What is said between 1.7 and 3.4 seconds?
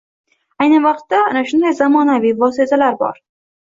zamonaviy vositalar bor.